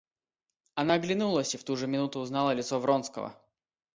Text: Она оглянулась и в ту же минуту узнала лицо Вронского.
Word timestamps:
Она 0.73 0.95
оглянулась 0.95 1.53
и 1.53 1.59
в 1.59 1.63
ту 1.63 1.75
же 1.75 1.85
минуту 1.85 2.21
узнала 2.21 2.53
лицо 2.55 2.79
Вронского. 2.79 3.39